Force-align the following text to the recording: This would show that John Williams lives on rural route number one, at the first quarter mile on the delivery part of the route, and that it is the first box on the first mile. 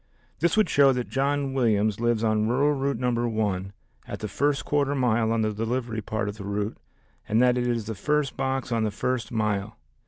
This 0.39 0.57
would 0.57 0.67
show 0.67 0.91
that 0.93 1.09
John 1.11 1.53
Williams 1.53 1.99
lives 1.99 2.23
on 2.23 2.47
rural 2.47 2.73
route 2.73 2.97
number 2.97 3.27
one, 3.29 3.71
at 4.07 4.17
the 4.19 4.27
first 4.27 4.65
quarter 4.65 4.95
mile 4.95 5.31
on 5.31 5.43
the 5.43 5.53
delivery 5.53 6.01
part 6.01 6.27
of 6.27 6.37
the 6.37 6.43
route, 6.43 6.79
and 7.29 7.39
that 7.39 7.55
it 7.55 7.67
is 7.67 7.85
the 7.85 7.93
first 7.93 8.35
box 8.35 8.71
on 8.71 8.83
the 8.83 8.89
first 8.89 9.31
mile. 9.31 9.77